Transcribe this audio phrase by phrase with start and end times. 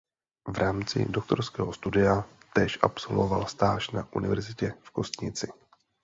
[0.53, 5.51] V rámci doktorského studia též absolvoval stáž na Univerzitě v Kostnici.